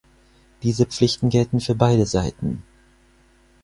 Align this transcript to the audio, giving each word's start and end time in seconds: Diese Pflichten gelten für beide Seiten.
Diese 0.63 0.87
Pflichten 0.87 1.29
gelten 1.29 1.59
für 1.59 1.75
beide 1.75 2.07
Seiten. 2.07 2.63